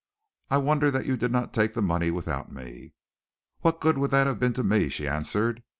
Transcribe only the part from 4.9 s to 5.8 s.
answered.